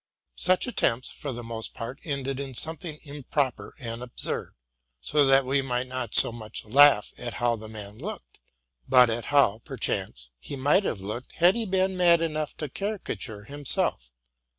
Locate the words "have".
10.85-11.01